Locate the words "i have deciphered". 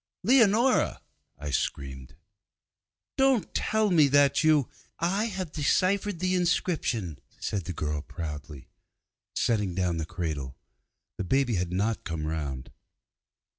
4.99-6.17